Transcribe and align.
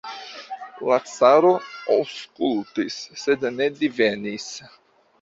La 0.91 0.97
caro 1.09 1.51
aŭskultis, 1.97 2.99
sed 3.27 3.49
ne 3.63 3.73
divenis. 3.85 4.53